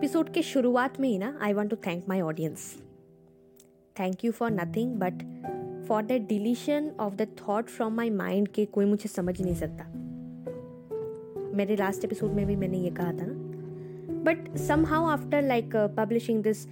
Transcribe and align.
Episode 0.00 0.28
के 0.28 0.42
शुरुआत 0.42 1.00
में 1.00 1.08
ही 1.08 1.18
ना 1.18 1.38
I 1.42 1.52
want 1.52 1.70
to 1.70 1.76
thank 1.76 2.04
my 2.08 2.20
audience 2.20 2.76
thank 4.00 4.24
you 4.24 4.32
for 4.32 4.50
nothing 4.50 4.94
but 4.94 5.12
for 5.88 6.02
the 6.02 6.12
deletion 6.12 6.90
of 7.00 7.14
the 7.14 7.28
thought 7.40 7.64
from 7.64 7.92
my 7.92 8.10
mind 8.10 8.48
के 8.48 8.64
कोई 8.64 8.84
मुझे 8.84 9.08
समझ 9.08 9.40
नहीं 9.42 9.54
सकता 9.54 9.84
मेरे 11.56 11.76
लास्ट 11.76 12.04
एपिसोड 12.04 12.32
में 12.32 12.46
भी 12.46 12.56
मैंने 12.56 12.78
ये 12.78 12.90
कहा 12.90 13.12
था 13.12 13.26
ना। 13.26 13.34
But 14.22 14.56
somehow 14.84 15.04
after 15.04 15.42
like 15.42 15.76
publishing 15.76 16.42
this 16.42 16.66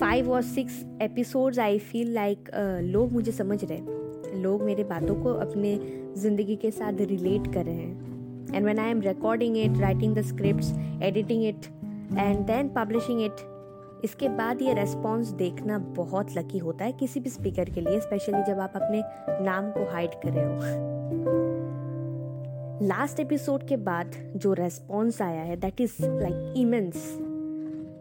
five 0.00 0.30
और 0.30 0.42
six 0.42 0.84
episodes 1.02 1.58
I 1.58 1.78
feel 1.78 2.14
like 2.14 2.48
लोग 2.82 3.12
मुझे 3.12 3.32
समझ 3.32 3.64
रहे 3.64 3.80
लोग 4.42 4.62
मेरे 4.62 4.84
बातों 4.84 5.22
को 5.22 5.32
अपने 5.32 5.80
ज़िंदगी 6.16 6.56
के 6.56 6.70
साथ 6.70 6.92
रिलेट 7.00 7.54
कर 7.54 7.64
रहे 7.64 7.74
हैं। 7.74 8.10
And 8.54 8.66
when 8.66 8.78
I 8.78 8.90
am 8.90 9.00
recording 9.00 9.56
it 9.56 9.78
writing 9.78 10.14
the 10.14 10.22
script 10.22 10.64
editing 11.02 11.44
it 11.44 11.79
and 12.18 12.38
then 12.46 12.68
publishing 12.68 13.22
it 13.22 13.36
इसके 14.04 14.28
बाद 14.28 14.62
ये 14.62 14.72
रेस्पॉन्स 14.72 15.28
देखना 15.28 15.78
बहुत 15.78 16.26
लकी 16.38 16.58
होता 16.58 16.84
है 16.84 16.92
किसी 16.92 17.20
भी 17.20 17.30
स्पीकर 17.30 17.64
के 17.64 17.80
लिए 17.80 18.00
स्पेशली 18.00 18.42
जब 18.42 18.60
आप 18.60 18.72
अपने 18.76 19.02
नाम 19.44 19.70
को 19.70 19.92
हाइड 19.92 20.10
कर 20.10 20.30
रहे 20.30 20.44
हो। 20.44 20.60
लास्ट 22.86 23.20
एपिसोड 23.20 23.62
के 23.62 23.76
बाद 23.76 24.12
जो 24.36 24.52
रेस्पॉन्स 24.52 25.22
आया 25.22 25.42
है 25.42 25.56
that 25.56 25.80
is 25.80 25.96
like 26.00 26.54
immense 26.56 27.18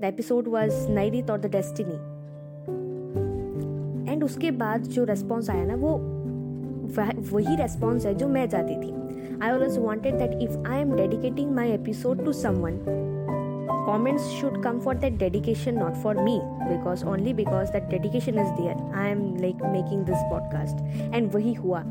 the 0.01 0.03
episode 0.03 0.47
was 0.47 0.89
नाइरित 0.89 1.31
और 1.31 1.39
द 1.39 1.45
डेस्टिनी 1.45 2.19
एंड 4.11 4.23
उसके 4.23 4.51
बाद 4.51 4.81
जो 4.81 5.03
रेस्पॉन्स 5.03 5.49
आया 5.49 5.65
ना, 5.65 5.75
वो 5.75 5.97
वही 7.37 7.55
रेस्पॉन्स 7.55 8.05
है 8.05 8.15
जो 8.15 8.27
मैं 8.27 8.49
चाहती 8.49 8.75
थी। 8.75 8.93
I 9.41 9.51
always 9.51 9.77
wanted 9.77 10.15
that 10.15 10.41
if 10.41 10.57
I 10.67 10.79
am 10.81 10.95
dedicating 10.95 11.51
my 11.51 11.71
episode 11.71 12.25
to 12.25 12.33
someone 12.33 12.79
comments 13.85 14.31
should 14.31 14.61
come 14.63 14.79
for 14.79 14.93
that 14.95 15.17
dedication 15.17 15.75
not 15.75 15.95
for 15.97 16.13
me. 16.13 16.41
Because 16.69 17.03
only 17.03 17.33
because 17.33 17.71
that 17.71 17.89
dedication 17.89 18.37
is 18.37 18.49
there 18.57 18.75
i 18.93 19.07
am 19.07 19.37
like 19.37 19.61
making 19.71 20.05
this 20.05 20.21
podcast. 20.31 20.81
And 21.13 21.33
wahi 21.33 21.53
hua. 21.53 21.83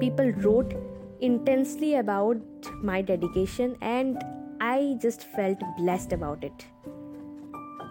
People 0.00 0.32
wrote 0.46 0.74
intensely 1.20 1.94
about 1.96 2.38
my 2.82 3.00
dedication 3.00 3.76
and 3.80 4.22
i 4.60 4.96
just 5.00 5.22
felt 5.36 5.58
blessed 5.78 6.12
about 6.12 6.44
it. 6.44 6.66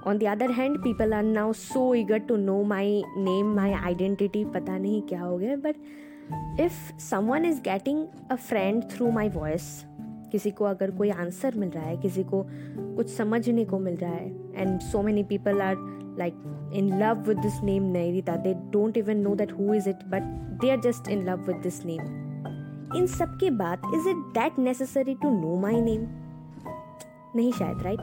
On 0.04 0.20
the 0.20 0.28
other 0.28 0.52
hand 0.52 0.84
people 0.84 1.14
are 1.14 1.24
now 1.24 1.52
so 1.52 1.96
eager 1.96 2.20
to 2.20 2.38
know 2.38 2.64
my 2.64 3.02
name 3.18 3.56
my 3.56 3.70
identity 3.92 4.46
nahi 4.46 5.02
kya 5.12 5.20
ho 5.20 5.38
gaya. 5.38 5.58
But 5.58 5.76
if 6.58 6.94
someone 6.98 7.46
is 7.46 7.60
getting 7.60 8.08
a 8.30 8.38
friend 8.38 8.90
through 8.92 9.12
my 9.12 9.28
voice 9.30 9.86
किसी 10.36 10.52
को 10.52 10.66
अगर 10.66 10.92
कोई 10.92 11.10
answer 11.10 11.56
मिल 11.56 11.70
रहा 11.70 11.84
है, 11.84 11.98
किसी 11.98 12.24
को 12.24 12.46
कुछ 12.96 13.10
समझने 13.10 13.66
को 13.66 13.80
मिल 13.80 13.96
रहा 13.96 14.12
है 14.12 14.28
and 14.56 14.80
so 14.82 15.02
many 15.02 15.24
people 15.24 15.62
are 15.62 15.76
like 16.20 16.72
in 16.76 16.98
love 17.00 17.24
with 17.28 17.38
this 17.38 17.62
name 17.64 17.84
Nairita 17.92 18.36
they 18.36 18.54
don't 18.72 18.98
even 18.98 19.18
know 19.18 19.36
that 19.36 19.52
who 19.52 19.74
is 19.74 19.90
it 19.90 20.04
but 20.08 20.24
they 20.62 20.72
are 20.72 20.80
just 20.82 21.08
in 21.08 21.24
love 21.30 21.46
with 21.48 21.58
this 21.64 21.86
name 21.86 22.02
इन 22.98 23.08
सब 23.08 23.38
के 23.40 23.50
बाद 23.52 23.82
is 23.96 24.10
it 24.10 24.16
that 24.34 24.60
necessary 24.60 25.16
to 25.16 25.30
know 25.40 25.56
my 25.62 25.82
name 25.82 26.06
नहीं 27.36 27.52
शायद 27.52 27.82
right 27.82 28.00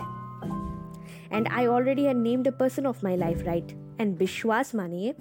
and 1.32 1.48
I 1.48 1.66
already 1.66 2.04
have 2.04 2.18
named 2.18 2.48
a 2.48 2.56
person 2.60 2.86
of 2.86 3.00
my 3.04 3.16
life 3.16 3.44
right 3.44 3.72
and 4.00 4.16
विश्वास 4.18 4.74
मानिए, 4.74 5.14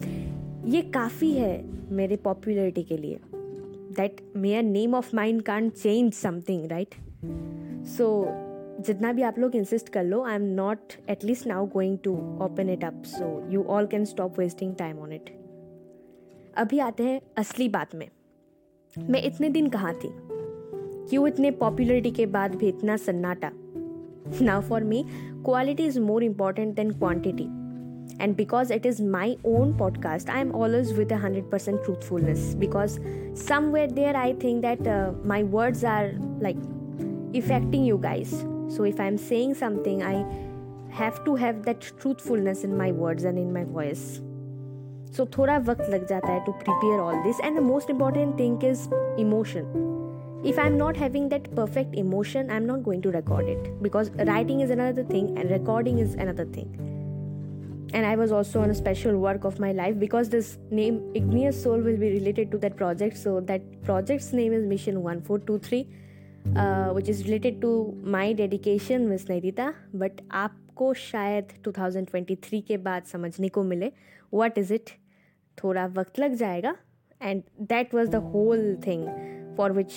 ये 0.65 0.81
काफ़ी 0.95 1.33
है 1.33 1.53
मेरे 1.95 2.15
पॉपुलरिटी 2.15 2.83
के 2.83 2.97
लिए। 2.97 3.19
That 3.91 4.33
mayor 4.35 4.63
name 4.63 4.95
of 4.95 5.15
mind 5.15 5.41
can 5.41 5.69
change 5.69 6.13
something 6.13 6.65
right 6.65 6.95
so 7.85 8.25
जितना 8.79 9.13
भी 9.13 9.21
आप 9.21 9.39
लोग 9.39 9.55
इंसिस्ट 9.55 9.89
कर 9.89 10.03
लो 10.03 10.23
I 10.23 10.35
am 10.35 10.41
not 10.41 10.79
at least 11.09 11.47
now 11.47 11.67
going 11.67 11.97
to 12.03 12.13
open 12.41 12.69
it 12.69 12.83
up 12.83 13.03
so 13.05 13.51
you 13.51 13.63
all 13.63 13.87
can 13.87 14.05
stop 14.05 14.39
wasting 14.39 14.75
time 14.75 14.99
on 14.99 15.11
it 15.11 15.37
अभी 16.57 16.79
आते 16.79 17.03
हैं 17.03 17.21
असली 17.37 17.69
बात 17.69 17.95
में। 17.95 18.09
मैं 19.09 19.23
इतने 19.23 19.49
दिन 19.49 19.69
कहाँ 19.69 19.93
थी? 19.93 20.09
क्यों 21.09 21.27
इतने 21.27 21.51
पॉपुलरिटी 21.51 22.11
के 22.11 22.25
बाद 22.25 22.55
भी 22.55 22.67
इतना 22.67 22.97
सन्नाटा? 22.97 23.51
Now 24.41 24.61
for 24.61 24.83
me 24.83 25.05
quality 25.45 25.85
is 25.85 25.99
more 25.99 26.23
important 26.23 26.75
than 26.75 26.91
quantity 26.91 27.60
and 28.21 28.37
because 28.37 28.71
it 28.75 28.85
is 28.85 29.01
my 29.13 29.27
own 29.51 29.73
podcast 29.81 30.29
i 30.33 30.39
am 30.45 30.51
always 30.61 30.93
with 30.93 31.09
100% 31.09 31.83
truthfulness. 31.85 32.53
Because 32.63 32.99
somewhere 33.33 33.87
there 33.87 34.15
i 34.15 34.33
think 34.33 34.61
that 34.61 34.87
uh, 34.87 35.11
my 35.33 35.43
words 35.43 35.83
are 35.83 36.11
like 36.39 36.57
affecting 37.33 37.85
you 37.85 37.97
guys. 37.97 38.31
So 38.75 38.83
if 38.83 38.99
i'm 38.99 39.17
saying 39.17 39.55
something 39.61 40.03
i 40.03 40.17
have 40.99 41.23
to 41.25 41.35
have 41.35 41.63
that 41.69 41.81
truthfulness 42.03 42.63
in 42.63 42.77
my 42.77 42.91
words 42.91 43.23
and 43.23 43.39
in 43.45 43.53
my 43.53 43.63
voice. 43.63 44.21
So 45.17 45.25
thora 45.37 45.59
vakt 45.69 45.89
lag 45.93 46.05
jata 46.11 46.33
hai 46.33 46.43
to 46.49 46.53
prepare 46.65 46.99
all 47.05 47.23
this. 47.23 47.41
And 47.49 47.57
the 47.61 47.65
most 47.69 47.89
important 47.95 48.37
thing 48.43 48.61
is 48.73 48.85
emotion. 49.25 49.89
If 50.51 50.59
i'm 50.61 50.77
not 50.77 51.01
having 51.07 51.27
that 51.31 51.51
perfect 51.57 51.99
emotion 52.05 52.55
i'm 52.55 52.69
not 52.69 52.87
going 52.91 53.03
to 53.09 53.17
record 53.17 53.51
it. 53.57 53.67
Because 53.89 54.15
writing 54.31 54.65
is 54.67 54.79
another 54.79 55.09
thing 55.11 55.35
and 55.37 55.57
recording 55.57 55.99
is 56.07 56.15
another 56.27 56.49
thing. 56.57 56.90
And 57.93 58.05
I 58.05 58.15
was 58.15 58.31
also 58.31 58.61
on 58.61 58.69
a 58.69 58.75
special 58.75 59.17
work 59.17 59.43
of 59.43 59.59
my 59.59 59.71
life 59.71 59.99
because 59.99 60.29
this 60.29 60.57
name 60.69 61.11
Igneous 61.13 61.61
Soul 61.61 61.79
will 61.79 61.97
be 61.97 62.11
related 62.11 62.51
to 62.51 62.57
that 62.59 62.77
project. 62.77 63.17
So 63.17 63.39
that 63.41 63.61
project's 63.83 64.31
name 64.33 64.53
is 64.53 64.65
Mission 64.65 65.01
1423, 65.01 65.87
uh, 66.55 66.89
which 66.89 67.09
is 67.09 67.23
related 67.25 67.61
to 67.61 67.97
my 68.03 68.33
dedication, 68.33 69.09
Miss 69.09 69.25
Nairita. 69.25 69.73
But 69.93 70.21
आपको 70.31 70.93
शायद 70.93 71.47
2023 71.65 72.61
के 72.67 72.77
बाद 72.77 73.03
समझने 73.05 73.49
को 73.49 73.63
मिले 73.63 73.91
what 74.33 74.57
is 74.57 74.71
it 74.71 74.91
थोड़ा 75.57 75.85
वक्त 75.97 76.19
लग 76.19 76.35
जाएगा 76.35 76.75
and 77.21 77.43
that 77.69 77.93
was 77.95 78.09
the 78.09 78.15
whole 78.33 78.75
thing 78.87 79.05
for 79.57 79.71
which 79.71 79.93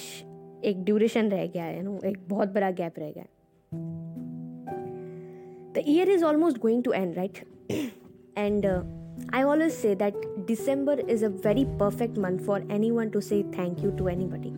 एक 0.64 0.84
ड्यूरेशन 0.84 1.30
रह 1.30 1.46
गया 1.46 1.64
है 1.64 1.82
नो 1.82 1.98
एक 2.04 2.18
बहुत 2.28 2.48
बड़ा 2.54 2.70
गैप 2.80 2.98
रह 2.98 3.10
गया 3.10 4.03
the 5.74 5.82
year 5.86 6.10
is 6.10 6.24
almost 6.24 6.58
going 6.58 6.82
to 6.84 6.92
end 6.92 7.14
right 7.14 7.44
and 8.36 8.64
uh, 8.66 8.82
I 9.32 9.42
always 9.42 9.76
say 9.76 9.94
that 9.94 10.46
December 10.46 10.94
is 11.14 11.22
a 11.22 11.28
very 11.28 11.64
perfect 11.78 12.16
month 12.16 12.44
for 12.46 12.56
anyone 12.68 13.10
to 13.10 13.20
say 13.20 13.44
thank 13.56 13.82
you 13.84 13.92
to 14.00 14.08
anybody. 14.08 14.50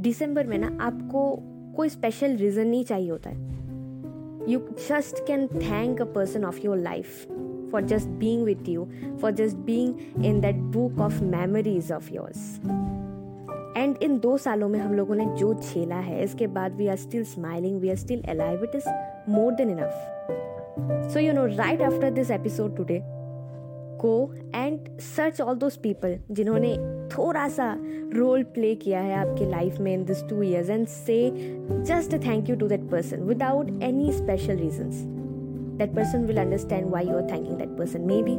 दिसंबर 0.00 0.46
में 0.46 0.58
ना 0.58 0.76
आपको 0.80 1.36
कोई 1.76 1.88
स्पेशल 1.88 2.36
रीज़न 2.36 2.66
नहीं 2.66 2.84
चाहिए 2.84 3.10
होता 3.10 3.30
है। 3.30 4.52
You 4.52 4.60
just 4.88 5.26
can 5.26 5.46
thank 5.46 6.00
a 6.00 6.04
person 6.04 6.44
of 6.44 6.60
your 6.64 6.78
life 6.78 7.26
for 7.72 7.82
just 7.82 8.08
being 8.08 8.44
with 8.44 8.68
you 8.68 8.88
for 9.20 9.30
just 9.30 9.56
being 9.56 10.24
in 10.24 10.40
that 10.40 10.56
book 10.76 11.00
of 11.00 11.22
memories 11.22 11.92
of 11.92 12.12
yours 12.14 12.60
and 13.76 13.96
इन 14.02 14.18
दो 14.18 14.36
सालों 14.38 14.68
में 14.68 14.78
हम 14.80 14.94
लोगों 14.94 15.14
ने 15.14 15.26
जो 15.26 15.54
झेला 15.54 15.96
है, 15.96 16.22
इसके 16.24 16.46
बाद 16.46 16.74
we 16.74 16.86
are 16.86 16.96
still 16.96 17.24
smiling 17.24 17.80
we 17.80 17.90
are 17.90 17.96
still 17.96 18.22
alive 18.28 18.64
it 18.64 18.74
is 18.74 18.88
more 19.30 19.52
than 19.52 19.70
enough 19.70 21.10
so 21.12 21.20
you 21.20 21.32
know 21.32 21.46
right 21.46 21.82
after 21.82 22.10
this 22.10 22.30
episode 22.30 22.76
today 22.76 23.00
go 24.00 24.34
and 24.54 24.98
search 25.00 25.40
all 25.40 25.54
those 25.54 25.76
people 25.76 26.18
जिन्होंने 26.30 26.76
थोड़ा 27.16 27.48
सा 27.48 27.74
रोल 28.14 28.42
प्ले 28.54 28.74
किया 28.74 29.00
है 29.00 29.14
आपके 29.14 29.50
लाइफ 29.50 29.78
में 29.80 29.92
in 29.94 30.04
this 30.04 30.24
two 30.28 30.42
years 30.42 30.70
and 30.70 30.86
say 30.86 31.18
just 31.70 32.14
thank 32.26 32.50
you 32.50 32.56
to 32.56 32.68
that 32.68 32.90
person 32.90 33.22
without 33.22 33.82
any 33.82 34.12
special 34.12 34.56
reason 34.56 34.90
that 35.78 35.94
person 35.94 36.24
will 36.24 36.36
understand 36.36 36.90
why 36.90 37.06
you 37.06 37.16
are 37.16 37.30
thanking 37.30 37.56
that 37.58 37.78
person 37.78 38.00
may 38.00 38.22
be 38.22 38.36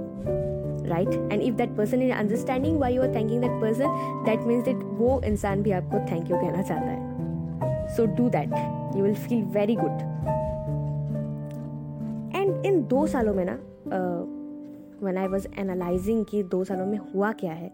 right? 0.90 1.14
And 1.32 1.42
if 1.42 1.56
that 1.56 1.76
person 1.78 2.02
is 2.02 2.12
understanding 2.16 2.80
why 2.80 2.96
you 2.96 3.02
are 3.02 3.14
thanking 3.16 3.42
that 3.42 3.62
person 3.62 4.24
that 4.26 4.48
means 4.48 4.66
that 4.66 4.84
वो 5.00 5.22
इंसान 5.26 5.62
भी 5.64 5.72
आपको 5.72 6.00
thank 6.12 6.32
you 6.32 6.38
कहना 6.38 6.62
चाहता 6.62 6.92
है। 6.92 7.96
So 7.96 8.06
do 8.16 8.30
that 8.30 8.96
you 8.98 9.04
will 9.04 9.16
feel 9.16 9.44
very 9.54 9.76
good 9.76 10.14
and 12.36 12.66
इन 12.66 12.82
दो 12.88 13.06
सालों 13.08 13.34
में 13.34 13.46
ना 13.46 13.58
वन 15.02 15.18
आई 15.18 15.28
वॉज़ 15.28 15.48
एनालाइजिंग 15.60 16.26
कि 16.26 16.44
दो 16.44 16.64
सालों 16.64 16.86
में 16.86 16.98
हुआ 17.14 17.32
क्या 17.32 17.54
है 17.54 17.72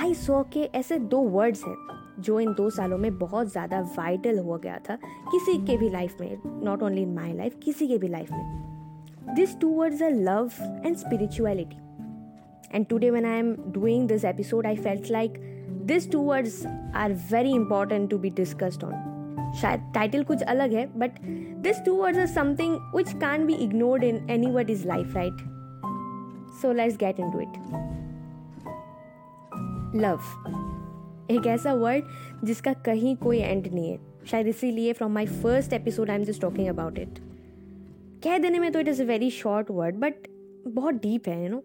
आई 0.00 0.14
सो 0.14 0.42
के 0.52 0.60
ऐसे 0.74 0.98
दो 0.98 1.20
वर्ड्स 1.30 1.64
हैं 1.64 1.76
जो 2.20 2.38
इन 2.40 2.52
दो 2.52 2.68
सालों 2.70 2.98
में 2.98 3.18
बहुत 3.18 3.50
ज़्यादा 3.52 3.80
वाइटल 3.98 4.38
हो 4.38 4.56
गया 4.58 4.78
था 4.88 4.96
किसी 5.30 5.56
के 5.66 5.76
भी 5.78 5.88
लाइफ 5.90 6.16
में 6.20 6.36
not 6.64 6.82
only 6.82 7.02
in 7.02 7.14
my 7.14 7.32
life 7.32 7.58
किसी 7.62 7.88
के 7.88 7.98
भी 7.98 8.08
लाइफ 8.08 8.32
में। 8.32 9.34
This 9.34 9.58
two 9.60 9.68
words 9.68 10.02
are 10.02 10.10
love 10.10 10.50
and 10.86 10.96
spirituality 10.96 11.78
and 12.74 12.86
today 12.86 13.10
when 13.10 13.24
I 13.24 13.38
am 13.38 13.54
doing 13.68 14.08
this 14.08 14.24
episode 14.24 14.66
I 14.66 14.76
felt 14.76 15.10
like 15.10 15.34
this 15.84 16.10
two 16.12 16.20
words 16.20 16.66
are 16.94 17.12
very 17.32 17.50
important 17.50 18.10
to 18.10 18.18
be 18.18 18.30
discussed 18.30 18.84
on 18.84 19.52
शायद 19.60 19.80
title 19.94 20.24
कुछ 20.24 20.42
अलग 20.42 20.72
है 20.72 20.86
but 20.98 21.20
this 21.58 21.84
two 21.86 21.94
words 21.94 22.18
are 22.18 22.26
something 22.26 22.76
which 22.96 23.12
can 23.12 23.46
be 23.46 23.54
ignored 23.54 24.04
in 24.04 24.26
any 24.30 24.46
word 24.46 24.70
is 24.70 24.86
life 24.88 25.16
right 25.16 25.44
so 26.62 26.72
let's 26.72 26.96
get 26.96 27.20
into 27.30 27.40
it 27.40 27.58
love 29.96 30.20
एक 31.30 31.46
ऐसा 31.46 31.72
word 31.74 32.04
जिसका 32.44 32.72
कहीं 32.72 33.16
कोई 33.16 33.38
and 33.38 33.66
नहीं 33.66 33.90
है। 33.90 33.98
शायद 34.26 34.46
इसीलिए 34.46 34.92
from 34.92 35.12
my 35.12 35.26
first 35.26 35.72
episode 35.72 36.10
I 36.10 36.16
am 36.16 36.24
just 36.24 36.40
talking 36.40 36.68
about 36.68 36.98
it 36.98 37.18
कह 38.24 38.38
देने 38.38 38.58
में 38.58 38.72
तो 38.72 38.80
it 38.80 38.88
is 38.88 39.02
a 39.02 39.06
very 39.06 39.30
short 39.30 39.70
word 39.70 39.96
but 39.96 40.14
बहुत 40.68 40.94
डीप 40.94 41.28
है 41.28 41.42
you 41.42 41.50
know 41.50 41.62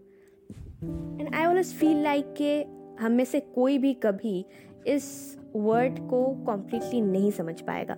and 0.83 1.35
I 1.35 1.45
always 1.45 1.73
feel 1.73 2.03
like 2.03 2.33
के 2.41 2.65
हम 3.03 3.11
में 3.11 3.25
से 3.25 3.39
कोई 3.39 3.77
भी 3.77 3.93
कभी 3.93 4.45
इस 4.87 5.37
वर्ड 5.55 5.99
को 5.99 6.43
कॉम्प्लीटली 6.45 7.01
नहीं 7.01 7.31
समझ 7.31 7.61
पाएगा। 7.61 7.93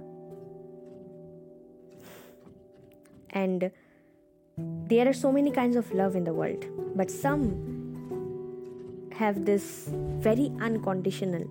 And 3.42 3.70
there 4.60 5.08
are 5.08 5.14
so 5.14 5.32
many 5.32 5.52
kind 5.52 5.78
of 5.78 5.96
love 5.96 6.18
in 6.18 6.24
the 6.24 6.30
world 6.30 6.66
but 6.98 7.10
some 7.10 7.44
have 9.20 9.34
this 9.34 9.90
very 10.26 10.48
unconditional 10.48 11.44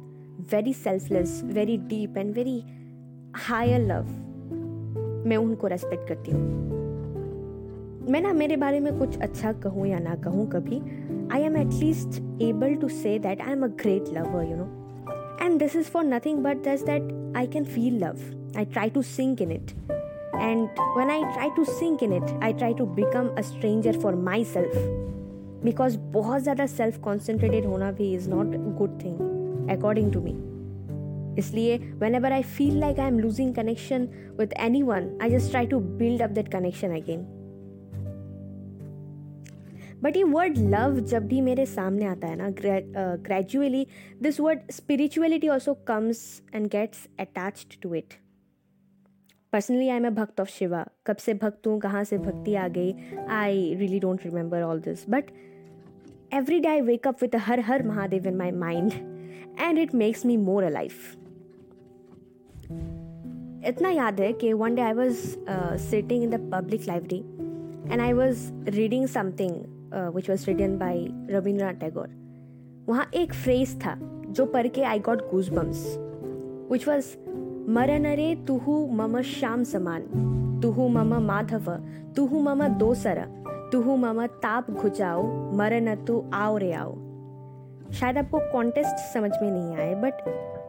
very 0.53 0.73
selfless 0.73 1.41
very 1.45 1.77
deep 1.77 2.19
and 2.19 2.35
very 2.35 2.61
higher 3.37 3.81
love 3.81 4.05
मैं 5.29 5.37
उनको 5.37 5.67
रेस्पेक्ट 5.67 6.09
करती 6.09 6.31
हूँ। 6.31 6.73
मैं 8.09 8.21
ना 8.21 8.33
मेरे 8.33 8.57
बारे 8.57 8.79
में 8.81 8.99
कुछ 8.99 9.19
अच्छा 9.19 9.53
कहूँ 9.63 9.87
या 9.87 9.99
ना 9.99 10.15
कहूँ 10.23 10.49
कभी 10.51 10.79
I 11.33 11.43
am 11.43 11.57
at least 11.57 12.21
able 12.43 12.75
to 12.75 12.89
say 12.89 13.19
that 13.19 13.41
I 13.41 13.53
am 13.53 13.63
a 13.65 13.67
great 13.83 14.09
lover 14.15 14.45
you 14.45 14.57
know 14.57 14.65
and 15.43 15.59
this 15.59 15.77
is 15.77 15.91
for 15.91 16.05
nothing 16.05 16.39
but 16.45 16.63
this 16.65 16.83
that 16.85 17.37
I 17.37 17.47
can 17.47 17.65
feel 17.65 17.99
love 18.05 18.19
I 18.59 18.65
try 18.65 18.91
to 18.91 19.03
sink 19.03 19.43
in 19.43 19.53
it 19.53 19.71
and 20.35 20.69
when 20.97 21.11
I 21.11 21.19
try 21.29 21.49
to 21.57 21.65
sink 21.67 22.03
in 22.03 22.13
it, 22.13 22.31
I 22.43 22.53
try 22.55 22.71
to 22.73 22.87
become 22.95 23.29
a 23.37 23.43
stranger 23.45 23.93
for 23.97 24.13
myself. 24.21 24.77
Because 25.65 25.99
बहुत 26.15 26.43
ज़्यादा 26.43 26.67
self 26.67 26.99
concentrated 27.01 27.67
होना 27.67 27.91
भी 27.93 28.13
is 28.15 28.29
not 28.31 28.57
good 28.79 28.99
thing 29.05 29.69
according 29.71 30.13
to 30.13 30.21
me 30.21 30.35
इसलिए 31.39 31.77
whenever 32.15 32.33
I 32.33 32.43
feel 32.57 32.79
like 32.81 32.99
I 33.01 33.09
am 33.09 33.19
losing 33.19 33.55
connection 33.55 34.09
with 34.39 34.55
anyone 34.83 35.09
I 35.23 35.31
just 35.31 35.51
try 35.51 35.67
to 35.67 35.79
build 36.03 36.23
up 36.23 36.31
that 36.31 36.49
connection 36.49 36.97
again 36.97 37.25
but 40.03 40.17
ये 40.17 40.23
word 40.23 40.59
love 40.59 40.99
जब 41.01 41.27
भी 41.27 41.41
मेरे 41.41 41.67
सामने 41.67 42.05
आता 42.05 42.27
है 42.27 42.37
ना 42.37 42.51
gradually 42.51 43.87
this 44.23 44.41
word 44.41 44.61
spirituality 44.71 45.49
also 45.49 45.75
comes 45.75 46.43
and 46.55 46.67
gets 46.67 47.07
attached 47.21 47.81
to 47.83 47.95
it 47.95 48.15
personally 49.53 49.89
I 49.89 49.99
a 49.99 50.11
bhakt 50.11 50.41
of 50.41 50.49
Shiva 50.49 50.87
कब 51.07 51.17
से 51.17 51.35
भक्त 51.35 51.67
हूँ, 51.67 51.81
कहाँ 51.81 52.05
से 52.05 52.19
भक्ति 52.19 52.55
आ 52.55 52.69
गई 52.69 52.95
I 53.29 53.75
really 53.75 53.99
don't 54.01 54.25
remember 54.25 54.63
all 54.63 54.81
this 54.81 55.05
but 55.11 55.25
every 56.35 56.61
day 56.61 56.69
I 56.69 56.81
wake 56.81 57.07
up 57.07 57.23
with 57.23 57.37
Har 57.37 57.61
Har 57.61 57.83
Mahadev 57.83 58.27
in 58.29 58.37
my 58.37 58.51
mind 58.51 58.93
and 59.61 59.79
it 59.79 59.95
makes 59.95 60.27
me 60.27 60.37
more 60.37 60.65
a 60.65 60.69
life 60.69 61.17
इतना 63.67 63.91
याद 63.91 64.21
है 64.21 64.33
कि 64.33 64.53
one 64.53 64.75
day 64.75 64.83
I 64.83 64.93
was 64.93 65.17
sitting 65.79 66.23
in 66.23 66.31
the 66.31 66.51
public 66.55 66.87
library 66.89 67.93
and 67.93 68.01
I 68.01 68.13
was 68.13 68.53
reading 68.69 69.07
something 69.07 69.72
which 70.15 70.31
was 70.31 70.47
written 70.47 70.77
by 70.79 71.07
Rabindranath 71.31 71.81
Tagore 71.81 72.09
वहाँ 72.89 73.11
एक 73.15 73.33
phrase 73.35 73.75
था, 73.81 73.97
जो 74.27 74.47
पढ़ 74.47 74.67
के 74.69 74.83
I 74.83 74.99
got 75.01 75.31
goosebumps 75.49 75.85
which 76.71 76.89
was 76.89 77.15
मरनरे 77.71 78.35
तुहु 78.47 78.87
मम 78.93 79.21
श्याम 79.23 79.63
समान, 79.65 80.03
तुहु 80.63 80.89
मम 80.89 81.15
माधव, 81.23 81.71
तुहु 82.17 82.41
मम 82.41 82.67
दोसर, 82.79 83.25
तुहु 83.73 83.97
मम 83.97 84.25
ताप 84.43 84.71
घुचाओ, 84.71 85.23
मरन 85.57 85.95
तु 86.07 86.23
आओ 86.35 86.57
रे 86.59 86.73
आओ. 86.73 86.95
शायद 87.93 88.19
आपको 88.19 88.39
कॉन्टेस्ट 88.53 89.13
समझ 89.13 89.31
में 89.43 89.51
नहीं 89.51 89.77
आए 89.77 89.95
बट 90.03 90.21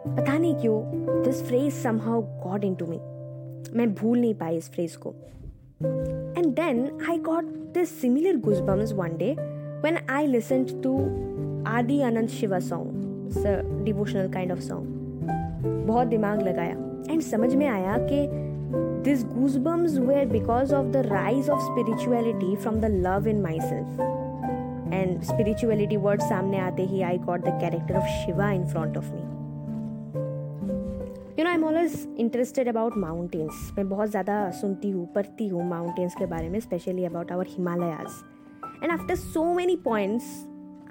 पता 0.07 0.37
नहीं 0.37 0.55
क्यों 0.55 1.23
this 1.23 1.41
phrase 1.47 1.73
somehow 1.73 2.21
got 2.43 2.63
into 2.75 2.85
me 2.85 2.97
मैं 3.77 3.93
भूल 3.93 4.19
नहीं 4.19 4.33
पाई 4.35 4.57
इस 4.57 4.69
फ्रेज 4.71 4.95
को। 4.95 5.13
And 5.85 6.53
then 6.55 6.87
I 7.09 7.17
got 7.25 7.45
this 7.73 7.99
similar 8.01 8.37
goosebumps 8.45 8.93
one 8.93 9.17
day 9.17 9.35
when 9.83 9.97
I 10.07 10.25
listened 10.25 10.69
to 10.83 10.91
Adi 11.67 11.97
Anand 11.99 12.29
Shiva 12.29 12.61
song. 12.61 13.25
It's 13.27 13.43
a 13.43 13.63
devotional 13.83 14.29
kind 14.29 14.51
of 14.51 14.61
song. 14.63 14.85
बहुत 15.87 16.07
दिमाग 16.07 16.41
लगाया 16.41 16.75
एंड 17.11 17.21
समझ 17.21 17.53
में 17.55 17.67
आया 17.67 17.97
कि 18.01 18.27
this 19.03 19.23
goosebumps 19.25 19.97
were 19.97 20.25
because 20.27 20.73
of 20.75 20.87
the 20.91 21.03
rise 21.05 21.49
of 21.49 21.61
spirituality 21.63 22.55
from 22.55 22.79
the 22.81 22.91
love 23.07 23.27
in 23.29 23.41
myself 23.61 24.93
and 24.93 25.21
spirituality 25.31 25.97
word 26.07 26.21
सामने 26.21 26.59
आते 26.59 26.85
ही 26.85 27.01
I 27.01 27.17
got 27.27 27.41
the 27.41 27.59
character 27.61 27.95
of 27.95 28.07
Shiva 28.25 28.51
in 28.51 28.65
front 28.67 28.97
of 28.97 29.13
me 29.13 29.32
you 31.37 31.43
know 31.43 31.49
I 31.49 31.55
am 31.55 31.63
always 31.65 31.93
interested 32.19 32.67
about 32.67 32.97
mountains 32.97 33.71
मैं 33.77 33.87
बहुत 33.89 34.09
ज़्यादा 34.09 34.35
सुनती 34.61 34.89
हूँ 34.89 35.05
पढ़ती 35.13 35.47
हूँ 35.47 35.67
mountains 35.69 36.15
के 36.15 36.25
बारे 36.33 36.49
में 36.49 36.59
specially 36.59 37.05
about 37.05 37.31
our 37.31 37.47
Himalayas 37.49 38.83
and 38.83 38.91
after 38.91 39.15
so 39.15 39.53
many 39.53 39.75
points 39.85 40.33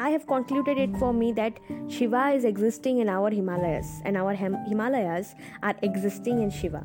I 0.03 0.09
have 0.11 0.27
concluded 0.27 0.79
it 0.79 0.97
for 1.01 1.13
me 1.13 1.33
that 1.33 1.59
Shiva 1.89 2.23
is 2.37 2.45
existing 2.45 2.99
in 2.99 3.09
our 3.09 3.31
Himalayas 3.31 3.91
and 4.05 4.17
our 4.17 4.33
Himalayas 4.33 5.35
are 5.63 5.75
existing 5.83 6.41
in 6.43 6.51
Shiva. 6.51 6.81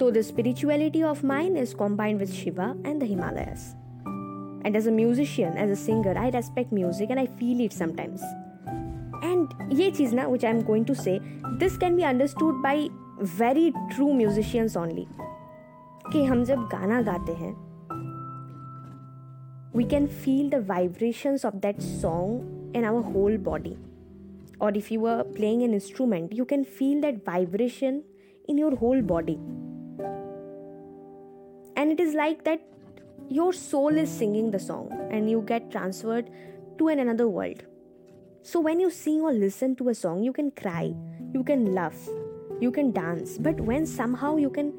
So 0.00 0.10
the 0.10 0.22
spirituality 0.22 1.02
of 1.02 1.22
mine 1.22 1.56
is 1.56 1.74
combined 1.74 2.20
with 2.20 2.34
Shiva 2.34 2.74
and 2.84 3.00
the 3.00 3.06
Himalayas. 3.06 3.76
And 4.64 4.74
as 4.74 4.86
a 4.86 4.90
musician, 4.90 5.56
as 5.56 5.70
a 5.70 5.76
singer, 5.76 6.16
I 6.18 6.30
respect 6.30 6.72
music 6.72 7.10
and 7.10 7.20
I 7.20 7.26
feel 7.26 7.60
it 7.60 7.72
sometimes. 7.72 8.22
And 9.24 9.72
ये 9.80 9.90
चीज़ 9.90 10.14
ना 10.16 10.26
which 10.26 10.44
I 10.44 10.50
am 10.50 10.62
going 10.62 10.86
to 10.86 10.94
say 10.94 11.18
this 11.58 11.76
can 11.78 11.96
be 11.96 12.02
understood 12.02 12.62
by 12.62 12.88
very 13.38 13.70
true 13.70 14.12
musicians 14.12 14.76
only 14.76 15.06
कि 16.12 16.24
हम 16.24 16.44
जब 16.44 16.68
गाना 16.72 17.00
गाते 17.02 17.32
हैं 17.42 17.52
we 19.76 19.84
can 19.90 20.06
feel 20.06 20.50
the 20.50 20.64
vibrations 20.68 21.46
of 21.46 21.56
that 21.56 21.80
song 21.80 22.76
in 22.76 22.84
our 22.84 23.12
whole 23.12 23.38
body 23.48 23.76
और 24.62 24.76
if 24.76 24.92
you 24.94 25.06
are 25.06 25.22
playing 25.32 25.62
an 25.62 25.74
instrument 25.74 26.34
you 26.34 26.44
can 26.44 26.64
feel 26.78 27.00
that 27.00 27.22
vibration 27.28 28.02
in 28.48 28.58
your 28.58 28.74
whole 28.74 29.02
body 29.12 29.36
And 31.76 31.92
it 31.92 32.00
is 32.00 32.14
like 32.14 32.44
that 32.44 32.60
your 33.30 33.52
soul 33.54 33.96
is 33.96 34.10
singing 34.10 34.50
the 34.50 34.58
song, 34.58 34.88
and 35.10 35.30
you 35.30 35.40
get 35.40 35.70
transferred 35.70 36.26
to 36.78 36.88
an 36.88 36.98
another 36.98 37.26
world. 37.26 37.62
So, 38.42 38.58
when 38.58 38.80
you 38.80 38.90
sing 38.90 39.20
or 39.20 39.32
listen 39.32 39.76
to 39.76 39.90
a 39.90 39.94
song, 39.94 40.22
you 40.22 40.32
can 40.32 40.50
cry, 40.50 40.94
you 41.34 41.44
can 41.44 41.74
laugh, 41.74 42.08
you 42.58 42.70
can 42.70 42.90
dance, 42.90 43.36
but 43.36 43.60
when 43.60 43.84
somehow 43.84 44.36
you 44.36 44.48
can 44.48 44.72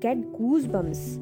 get 0.00 0.18
goosebumps, 0.34 1.18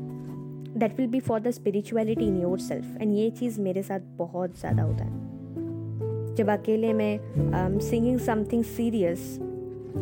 that 0.75 0.97
will 0.99 1.07
be 1.07 1.21
for 1.21 1.39
the 1.39 1.53
spirituality 1.53 2.27
in 2.27 2.41
yourself. 2.41 2.85
And 3.01 3.15
ये 3.15 3.31
चीज़ 3.39 3.61
मेरे 3.61 3.83
साथ 3.83 4.01
बहुत 4.19 4.59
ज़्यादा 4.61 4.83
होता 4.83 5.05
है 5.05 6.35
जब 6.35 6.51
अकेले 6.51 6.93
मैं 6.93 7.81
singing 7.81 8.19
something 8.19 8.65
serious, 8.65 9.39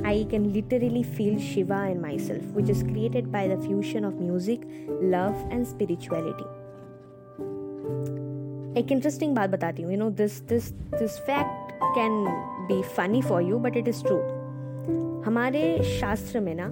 I 0.04 0.26
can 0.30 0.52
literally 0.52 1.02
feel 1.02 1.38
Shiva 1.38 1.86
in 1.90 2.00
myself, 2.00 2.42
which 2.58 2.70
is 2.70 2.82
created 2.82 3.30
by 3.30 3.48
the 3.48 3.56
fusion 3.58 4.04
of 4.04 4.20
music, 4.20 4.66
love, 5.16 5.36
and 5.50 5.66
spirituality. 5.66 6.48
एक 8.78 8.92
इंटरेस्टिंग 8.92 9.34
बात 9.36 9.50
बताती 9.50 9.82
हूँ 9.82 9.92
you 9.92 9.98
know 9.98 10.10
this 10.18 10.40
this 10.48 10.70
this 10.72 11.18
fact 11.26 11.65
can 11.82 12.24
be 12.68 12.82
funny 12.82 13.22
for 13.22 13.42
you 13.42 13.58
but 13.58 13.76
it 13.76 13.88
is 13.88 14.02
true 14.04 14.16
हमारे 15.26 15.82
शास्त्र 15.82 16.40
में 16.40 16.54
ना, 16.54 16.66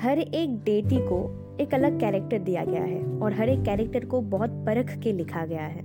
हर 0.00 0.18
एक 0.18 0.58
deity 0.64 0.98
को 1.02 1.18
एक 1.60 1.74
अलग 1.74 1.98
कैरेक्टर 2.00 2.38
दिया 2.38 2.64
गया 2.64 2.82
है 2.82 3.02
और 3.18 3.32
हर 3.32 3.48
एक 3.48 3.62
कैरेक्टर 3.62 4.04
को 4.04 4.20
बहुत 4.20 4.50
परख 4.66 4.98
के 4.98 5.12
लिखा 5.12 5.44
गया 5.46 5.64
है। 5.64 5.82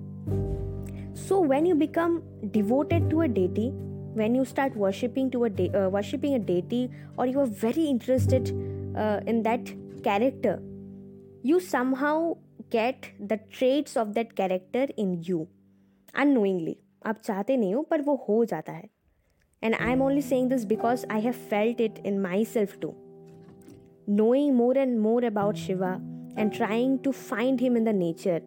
So 1.15 1.43
when 1.43 1.67
you 1.67 1.75
become 1.75 2.19
devoted 2.45 3.09
to 3.09 3.19
a 3.19 3.25
deity 3.25 3.69
when 4.17 4.35
you 4.35 4.43
start 4.43 4.77
worshipping 4.77 5.31
to 5.31 5.41
a 5.41 5.49
worshipping 5.93 6.35
a 6.35 6.45
deity 6.45 6.87
और 7.19 7.29
you 7.29 7.39
are 7.39 7.47
very 7.63 7.85
interested 7.85 8.47
in 9.29 9.41
that 9.41 9.69
character 10.03 10.59
you 11.45 11.59
somehow 11.95 12.33
get 12.71 13.05
the 13.21 13.39
traits 13.57 13.97
of 13.97 14.07
that 14.07 14.31
character 14.31 14.93
in 14.97 15.21
you 15.27 15.45
unknowingly 16.15 16.77
आप 17.05 17.19
चाहते 17.23 17.57
नहीं 17.57 17.75
हो, 17.75 17.81
पर 17.81 18.01
वो 18.01 18.25
हो 18.29 18.45
जाता 18.45 18.71
है। 18.71 18.89
And 19.63 19.75
I 19.75 19.91
am 19.91 20.01
only 20.01 20.21
saying 20.21 20.49
this 20.49 20.65
because 20.65 21.05
I 21.11 21.21
have 21.21 21.33
felt 21.33 21.81
it 21.81 22.05
in 22.05 22.19
myself 22.45 22.77
to 22.79 22.93
knowing 24.09 24.55
more 24.55 24.77
and 24.77 24.97
more 24.99 25.23
about 25.23 25.55
Shiva 25.55 25.93
and 26.37 26.51
trying 26.51 26.99
to 26.99 27.11
find 27.11 27.61
him 27.61 27.77
in 27.77 27.83
the 27.83 27.89
nature 27.89 28.41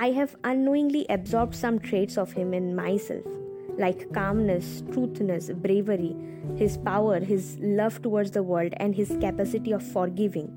I 0.00 0.12
have 0.12 0.28
unknowingly 0.44 1.06
absorb 1.10 1.52
some 1.52 1.78
traits 1.78 2.18
of 2.18 2.38
him 2.38 2.54
in 2.54 2.74
myself 2.98 3.76
like 3.80 4.08
calmness 4.14 4.82
truthness 4.92 5.50
bravery 5.50 6.14
his 6.58 6.76
power 6.84 7.22
his 7.22 7.56
love 7.62 8.02
towards 8.02 8.32
the 8.32 8.38
world 8.38 8.74
and 8.80 8.94
his 8.94 9.08
capacity 9.12 9.72
of 9.72 9.92
forgiving 10.10 10.48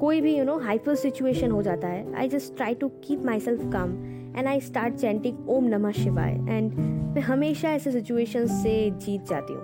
कोई 0.00 0.20
भी 0.20 0.36
you 0.38 0.44
know 0.44 0.58
hyper 0.58 0.94
situation 0.94 1.50
हो 1.50 1.62
जाता 1.62 1.88
है 1.88 2.14
I 2.14 2.28
just 2.28 2.56
try 2.56 2.74
to 2.74 2.88
keep 3.04 3.24
myself 3.40 3.60
calm 3.62 3.94
and 4.38 4.46
I 4.46 4.60
start 4.60 4.94
chanting 4.94 5.48
ओम 5.50 5.64
नमः 5.68 5.92
शिवाय 5.92 6.32
and 6.32 6.74
मैं 7.14 7.22
हमेशा 7.22 7.70
ऐसे 7.70 7.92
सिचुएशन 7.92 8.46
से 8.46 8.90
जीत 8.90 9.28
जाती 9.28 9.52
हूँ। 9.52 9.62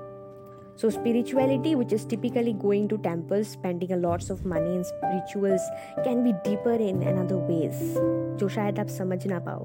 So 0.81 0.91
spirituality 0.91 1.75
which 1.75 1.93
is 1.93 2.09
typically 2.09 2.53
going 2.63 2.89
to 2.89 2.97
temples 2.97 3.53
spending 3.53 3.91
a 3.91 3.97
of 4.33 4.47
money 4.49 4.75
in 4.75 4.83
spirituals 4.83 5.69
can 5.99 6.23
be 6.25 6.33
deeper 6.49 6.81
in 6.81 7.03
another 7.19 7.47
ways 7.49 7.95
जो 8.41 8.49
शायद 8.49 8.79
आप 8.79 8.87
समझ 8.87 9.27
ना 9.27 9.39
पाओ। 9.49 9.65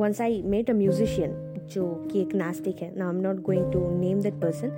Once 0.00 0.20
I 0.20 0.42
met 0.46 0.70
a 0.70 0.74
musician 0.74 1.34
जो 1.72 1.86
कि 2.12 2.20
एक 2.20 2.34
नास्तिक 2.34 2.82
है 2.82 2.92
ना 2.98 3.08
am 3.10 3.20
not 3.20 3.42
going 3.42 3.72
to 3.72 3.88
name 3.98 4.20
that 4.20 4.34
person 4.34 4.70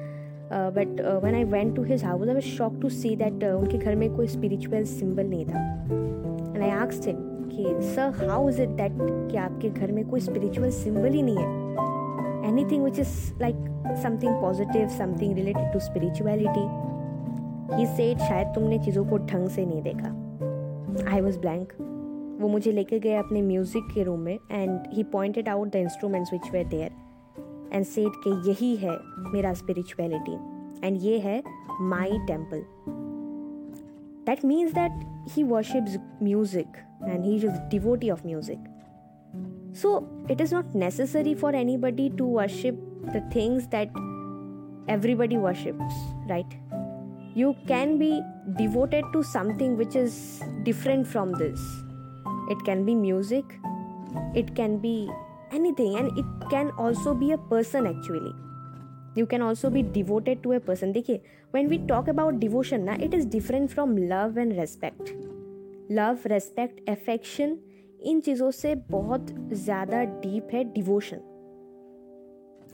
but 0.52 1.00
when 1.25 1.35
I 1.35 1.45
went 1.45 1.75
to 1.76 1.83
his 1.83 2.05
house 2.05 2.29
I 2.29 2.35
was 2.35 2.81
to 2.81 2.88
see 2.88 3.17
that 3.17 3.45
उनके 3.45 3.79
घर 3.79 3.95
में 3.95 4.11
कोई 4.17 4.26
स्पिरिचुअल 4.26 4.85
सिम्बल 4.99 5.26
नहीं 5.26 5.45
था। 5.47 5.59
एंड 6.55 6.62
आई 6.62 6.71
आस्क्ड 6.71 7.09
हिम 7.09 7.29
कि, 7.52 7.64
sir, 7.95 8.07
how 8.21 8.40
is 8.49 8.61
it 8.61 8.76
that 8.78 8.99
कि 9.30 9.37
आपके 9.37 9.71
घर 9.71 9.92
में 9.92 10.09
कोई 10.09 10.21
स्पिरिचुअल 10.21 10.71
symbol 10.71 11.12
ही 11.12 11.23
नहीं 11.23 11.37
है? 11.37 12.49
Any 12.49 12.64
thing 12.64 12.85
which 12.85 12.99
is 12.99 13.35
like 13.40 13.57
something 14.02 14.40
positive 14.42 14.88
something 14.88 15.35
related 15.35 15.73
to 15.73 15.78
spirituality 15.78 16.66
he 17.76 17.87
said, 17.87 18.19
शायद 18.19 18.52
तुमने 18.54 18.78
चीज़ों 18.78 19.04
को 19.04 19.19
ढंग 19.19 19.49
से 19.49 19.66
नहीं 19.66 19.83
देखा. 19.83 20.09
आई 21.12 21.21
वॉज़ 21.21 21.38
ब्लैंक 21.38 21.73
वो 22.40 22.49
मुझे 22.49 22.73
लेके 22.73 22.99
गए 22.99 23.14
अपने 23.14 23.42
म्यूज़िक 23.42 23.88
के 23.95 24.02
रूम 24.02 24.21
में 24.21 24.38
and 24.50 24.80
he 24.92 25.02
pointed 25.02 25.49
out 25.49 25.69
the 25.69 25.76
instruments 25.76 26.33
which 26.33 26.50
were 26.52 26.66
there 26.66 26.90
and 27.73 27.85
said 27.85 28.12
के 28.26 28.30
यही 28.50 28.75
है 28.76 28.99
मेरा 29.33 29.52
स्पिरिचुअलिटी 29.54 30.35
एंड 30.87 30.99
ये 31.02 31.19
है 31.19 31.42
my 31.80 32.19
temple 32.26 32.64
that 34.26 34.45
means 34.45 34.73
that 34.73 35.00
he 35.28 35.42
worships 35.42 35.99
music 36.23 36.66
and 37.00 37.24
he 37.25 37.36
is 37.36 37.60
devotee 37.72 38.10
of 38.10 38.25
music 38.25 38.72
so 39.80 39.90
it 40.34 40.42
is 40.44 40.52
not 40.56 40.74
necessary 40.74 41.32
for 41.40 41.50
anybody 41.62 42.10
to 42.20 42.25
worship 42.25 42.75
the 43.16 43.22
things 43.34 43.66
that 43.74 43.98
everybody 44.88 45.38
worships 45.38 45.98
right 46.30 46.56
you 47.36 47.54
can 47.68 47.98
be 47.98 48.22
devoted 48.62 49.04
to 49.12 49.24
something 49.24 49.75
which 49.82 49.96
is 49.96 50.42
different 50.64 51.06
from 51.06 51.34
this 51.34 51.60
it 52.50 52.64
can 52.70 52.86
be 52.86 52.96
music 52.96 53.44
it 54.34 54.56
can 54.56 54.78
be 54.78 54.96
anything 55.52 55.98
and 55.98 56.18
it 56.18 56.50
can 56.50 56.72
also 56.72 57.14
be 57.14 57.32
a 57.34 57.38
person 57.38 57.86
actually 57.86 58.34
you 59.16 59.25
can 59.25 59.42
also 59.42 59.70
be 59.70 59.84
devoted 59.84 60.42
to 60.44 60.54
a 60.54 60.60
person 60.60 60.94
देखिए 60.94 61.22
when 61.52 61.70
we 61.70 61.78
talk 61.94 62.08
about 62.16 62.40
devotion 62.40 62.86
ना 62.90 62.98
it 63.10 63.14
is 63.14 63.25
different 63.38 63.72
from 63.75 63.98
love 64.16 64.38
and 64.38 64.58
respect 64.58 65.12
Love 65.91 66.19
respect 66.27 66.89
affection 66.89 67.57
इन 68.01 68.21
चीज़ों 68.21 68.51
से 68.51 68.75
बहुत 68.91 69.31
ज़्यादा 69.55 70.03
deep 70.05 70.49
है 70.55 70.63
devotion 70.73 71.21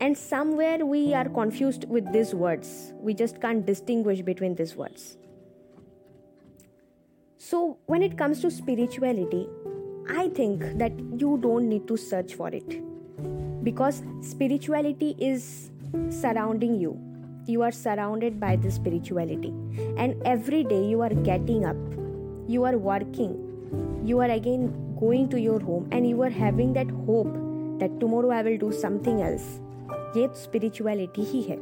and 0.02 0.16
somewhere 0.16 0.82
we 0.84 1.12
are 1.12 1.28
confuse 1.28 1.84
with 1.90 2.08
this 2.08 2.34
words 2.34 2.72
we 3.04 3.14
just 3.14 3.38
can't 3.42 3.62
distinguish 3.62 4.20
between 4.20 4.54
this 4.54 4.76
words 4.78 5.16
so 7.40 7.66
when 7.90 8.02
it 8.02 8.18
comes 8.18 8.42
to 8.42 8.50
spirituality 8.50 9.42
I 10.18 10.28
think 10.38 10.64
that 10.76 11.00
you 11.22 11.36
don't 11.38 11.62
need 11.62 11.86
to 11.88 11.96
search 11.96 12.34
for 12.34 12.54
it 12.54 12.78
because 13.64 14.02
spirituality 14.30 15.10
is 15.30 15.44
surrounding 16.20 16.80
you 16.82 16.96
you 17.48 17.60
are 17.62 17.72
surrounded 17.72 18.38
by 18.40 18.56
the 18.56 18.68
spirituality 18.70 19.48
and 19.98 20.26
every 20.26 20.62
day 20.64 20.82
you 20.88 21.00
are 21.00 21.14
getting 21.14 21.64
up 21.64 21.95
you 22.48 22.64
are 22.64 22.76
working, 22.78 23.34
you 24.04 24.20
are 24.20 24.30
again 24.30 24.72
going 25.00 25.28
to 25.28 25.40
your 25.40 25.60
home, 25.60 25.88
and 25.92 26.08
you 26.08 26.22
are 26.22 26.30
having 26.30 26.72
that 26.74 26.90
hope 27.06 27.32
that 27.80 28.00
tomorrow 28.00 28.30
I 28.30 28.42
will 28.42 28.58
do 28.58 28.72
something 28.72 29.22
else. 29.22 29.46
Yet 30.14 30.36
spirituality 30.36 31.24
ही 31.32 31.42
है 31.48 31.58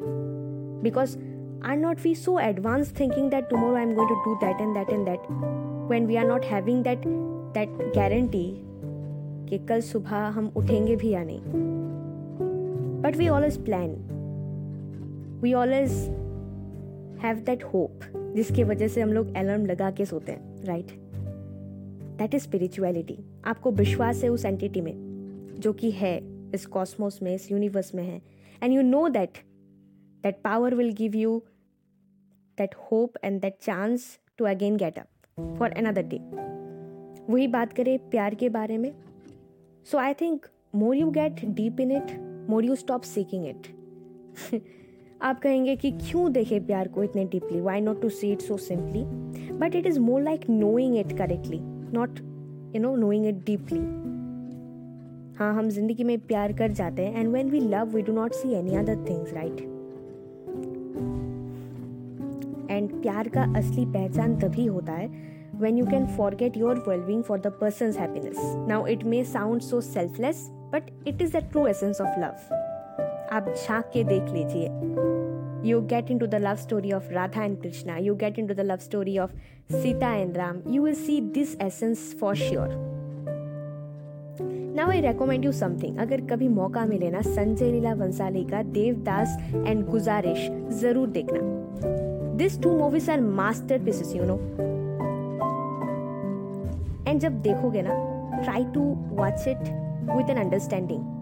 because 0.83 1.17
are 1.63 1.77
not 1.77 2.03
we 2.05 2.15
so 2.15 2.39
advanced 2.39 2.95
thinking 2.95 3.31
that 3.31 3.49
tomorrow 3.51 3.77
I'm 3.77 3.95
going 3.95 4.09
to 4.09 4.21
do 4.25 4.39
that 4.43 4.61
and 4.61 4.77
that 4.77 4.93
and 4.97 5.07
that 5.07 5.31
when 5.93 6.07
we 6.07 6.19
are 6.19 6.29
not 6.33 6.45
having 6.45 6.83
that 6.89 7.07
that 7.55 7.69
guarantee 7.97 8.47
कि 9.49 9.59
कल 9.69 9.81
सुबह 9.89 10.17
हम 10.37 10.51
उठेंगे 10.57 10.97
भी 10.97 11.11
या 11.11 11.23
नहीं 11.27 11.41
but 13.03 13.17
we 13.17 13.29
always 13.29 13.59
plan 13.65 13.91
we 15.43 15.53
always 15.55 15.93
have 17.25 17.43
that 17.47 17.63
hope 17.75 18.01
जिसकी 18.37 18.65
वजह 18.65 18.89
से 18.89 19.01
हम 19.01 19.13
लोग 19.13 19.35
अलार्म 19.37 19.67
लगा 19.67 19.91
के 19.99 20.05
सोते 20.05 20.33
हैं 20.33 20.54
राइट 20.65 20.93
दैट 22.19 22.35
इज़ 22.35 22.43
स्पिरिचुअलिटी 22.43 23.19
आपको 23.45 23.71
विश्वास 23.73 24.23
है 24.25 24.29
उस 24.29 24.45
एंटिटी 24.45 24.81
में, 24.81 24.95
जो 25.59 25.73
कि 25.73 25.91
है, 25.91 26.19
इस 26.55 26.67
कॉस्मोस 26.67 27.19
में, 27.23 27.35
इस 27.35 27.51
यूनिवर्स 27.51 27.95
में 27.95 28.03
है. 28.05 28.21
And 28.63 28.73
you 28.73 28.83
know 28.83 29.09
that 29.09 29.39
that 30.23 30.41
power 30.45 30.75
will 30.75 30.93
give 30.93 31.15
you 31.17 31.43
that 32.59 32.75
hope 32.91 33.17
and 33.25 33.41
that 33.41 33.59
chance 33.63 34.07
to 34.39 34.45
again 34.45 34.77
get 34.77 34.99
up 34.99 35.57
for 35.59 35.71
another 35.71 36.03
day 36.03 36.19
वही 37.33 37.47
बात 37.49 37.73
करें 37.73 37.99
प्यार 38.11 38.35
के 38.35 38.49
बारे 38.49 38.79
में. 38.79 38.93
So 39.87 39.99
I 39.99 40.15
think 40.15 40.47
more 40.75 40.97
you 40.97 41.11
get 41.11 41.45
deep 41.45 41.81
in 41.81 41.93
it 41.93 42.17
more 42.51 42.65
you 42.65 42.75
stop 42.75 43.03
seeking 43.03 43.47
it 43.47 43.67
आप 45.23 45.39
कहेंगे 45.41 45.75
कि 45.77 45.91
क्यों 45.91 46.33
देखे 46.33 46.59
प्यार 46.61 46.89
को 46.89 47.03
इतने 47.03 47.25
deeply 47.25 47.61
why 47.61 47.81
not 47.81 48.01
to 48.03 48.09
see 48.09 48.31
it 48.33 48.41
so 48.41 48.57
simply 48.57 49.03
but 49.61 49.75
it 49.75 49.87
is 49.87 49.99
more 50.01 50.23
like 50.23 50.49
knowing 50.51 50.97
it 50.97 51.17
correctly 51.19 51.59
not 51.95 52.19
you 52.77 52.81
know 52.83 52.95
knowing 52.97 53.27
it 53.27 53.45
deeply 53.47 53.81
हाँ 55.39 55.53
हम 55.55 55.69
ज़िंदगी 55.69 56.05
में 56.05 56.19
प्यार 56.27 56.53
कर 56.53 56.73
जाते 56.73 57.07
हैं 57.07 57.21
and 57.21 57.33
when 57.33 57.51
we 57.51 57.61
love 57.61 57.95
we 57.95 58.03
do 58.03 58.13
not 58.13 58.33
see 58.33 58.53
any 58.55 58.75
other 58.77 59.05
things 59.09 59.33
right 59.35 59.61
and 62.71 62.91
प्यार 63.03 63.29
का 63.29 63.43
असली 63.59 63.85
पहचान 63.87 64.39
तभी 64.41 64.67
होता 64.67 64.93
है 64.93 65.33
when 65.57 65.77
you 65.77 65.87
can 65.87 66.07
forget 66.09 66.57
your 66.57 66.75
well 66.87 67.01
being 67.01 67.23
for 67.23 67.39
the 67.39 67.51
person's 67.51 67.97
happiness. 67.97 68.39
Now, 68.67 68.85
it 68.87 69.05
may 69.05 69.23
sound 69.25 69.63
so 69.63 69.81
selfless, 69.81 70.51
but 70.71 70.91
it 71.05 71.21
is 71.21 71.33
the 71.33 71.43
true 71.43 71.67
essence 71.69 72.01
of 72.01 72.19
love. 72.19 72.49
आप 73.33 73.55
झाँक 73.57 73.91
के 73.93 74.03
देख 74.05 74.33
लीजिए 74.33 74.69
you 75.65 75.81
get 75.83 76.11
into 76.11 76.27
the 76.27 76.39
love 76.39 76.59
story 76.61 76.93
of 76.93 77.09
Radha 77.11 77.41
and 77.41 77.61
Krishna, 77.61 77.99
you 78.01 78.15
get 78.15 78.39
into 78.39 78.55
the 78.55 78.65
love 78.65 78.83
story 78.83 79.19
of 79.19 79.33
Sita 79.71 80.05
and 80.07 80.37
Ram, 80.37 80.63
you 80.67 80.83
will 80.83 80.95
see 80.97 81.21
this 81.21 81.57
essence 81.61 82.13
for 82.13 82.35
sure. 82.35 82.73
Now 84.77 84.91
I 84.91 85.01
recommend 85.01 85.45
you 85.45 85.51
something 85.53 85.99
अगर 86.01 86.21
कभी 86.31 86.49
मौका 86.49 86.85
मिले 86.87 87.11
ना 87.11 87.21
संजय 87.23 87.71
लीला 87.73 87.95
बंसाली 87.95 88.43
का 88.45 88.63
Devdas 88.79 89.37
and 89.55 89.85
Guzaarish 89.91 90.49
ज़रूर 90.81 91.09
देखना 91.19 91.39
this 92.39 92.61
two 92.63 92.77
movies 92.79 93.11
are 93.11 93.21
master 93.41 93.85
pieces 93.85 94.15
you 94.17 94.25
know 94.33 94.37
and 97.09 97.21
जब 97.21 97.41
देखोगे 97.43 97.83
ना 97.89 97.95
try 98.43 98.65
to 98.75 98.83
watch 99.21 99.49
it 99.49 99.69
with 100.11 100.31
an 100.31 100.45
understanding 100.45 101.14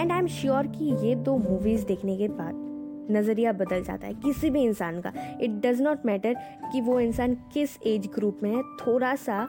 and 0.00 0.12
I 0.12 0.18
am 0.18 0.26
sure 0.26 0.66
कि 0.66 0.84
ये 1.06 1.14
दो 1.14 1.36
मूवीज़ 1.38 1.84
देखने 1.86 2.16
के 2.16 2.28
बाद 2.28 3.08
नज़रिया 3.12 3.52
बदल 3.52 3.82
जाता 3.84 4.06
है 4.06 4.14
किसी 4.14 4.50
भी 4.50 4.62
इंसान 4.64 5.00
का। 5.00 5.12
इट 5.42 5.50
डज 5.62 5.80
नॉट 5.82 6.06
मैटर 6.06 6.34
कि 6.72 6.80
वो 6.80 6.98
इंसान 7.00 7.34
किस 7.52 7.76
एज 7.86 8.06
ग्रुप 8.14 8.38
में 8.42 8.50
है, 8.50 8.62
थोड़ा 8.76 9.14
सा 9.16 9.42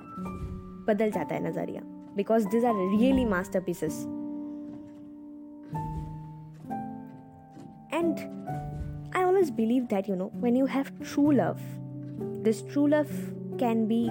बदल 0.87 1.11
जाता 1.11 1.35
है 1.35 1.47
नज़रिया। 1.47 1.81
Because 2.15 2.47
these 2.47 2.65
are 2.65 2.75
really 2.91 3.25
master 3.25 3.59
pieces 3.59 4.01
and 7.93 8.19
I 9.15 9.23
always 9.23 9.51
believe 9.55 9.83
that 9.89 10.09
you 10.09 10.15
know 10.15 10.29
when 10.35 10.57
you 10.57 10.65
have 10.65 10.85
true 11.01 11.29
love 11.31 11.57
this 12.43 12.67
true 12.71 12.87
love 12.87 13.05
can 13.59 13.87
be 13.87 14.07